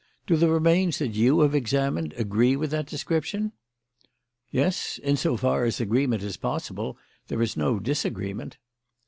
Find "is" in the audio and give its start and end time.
6.23-6.37, 7.43-7.55